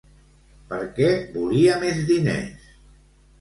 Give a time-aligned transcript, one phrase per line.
[0.71, 2.73] Per què volia més diners?